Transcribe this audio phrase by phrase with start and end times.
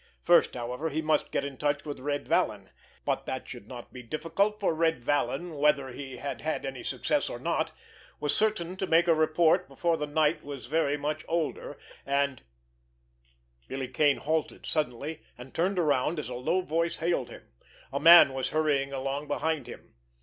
[0.23, 2.71] First, however, he must get in touch with Red Vallon.
[3.05, 7.29] But that should not be difficult, for Red Vallon, whether he had had any success
[7.29, 7.71] or not,
[8.19, 12.41] was certain to make a report before the night was very much older, and—
[13.67, 17.43] Billy Kane halted suddenly, and turned around, as a low voice hailed him.
[17.93, 19.93] A man was hurrying along behind him.